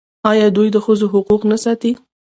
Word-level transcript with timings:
آیا 0.31 0.47
دوی 0.55 0.67
د 0.71 0.77
ښځو 0.85 1.05
حقوق 1.13 1.41
نه 1.51 1.57
ساتي؟ 1.63 1.91